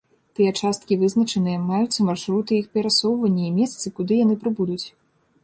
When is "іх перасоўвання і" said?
2.61-3.53